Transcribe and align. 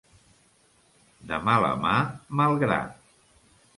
De 1.31 1.39
mala 1.49 1.71
mà, 1.85 1.93
mal 2.41 2.59
gra. 2.65 2.81